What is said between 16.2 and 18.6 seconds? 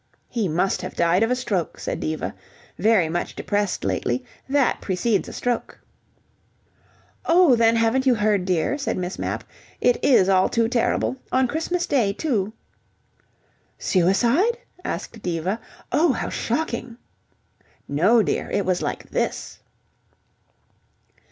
shocking!" "No, dear.